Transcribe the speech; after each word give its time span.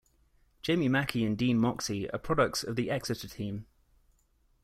Jamie 0.63 0.87
Mackie 0.89 1.23
and 1.23 1.37
Dean 1.37 1.59
Moxey 1.59 2.09
are 2.09 2.17
products 2.17 2.63
of 2.63 2.75
the 2.75 2.89
Exeter 2.89 3.27
team. 3.27 3.67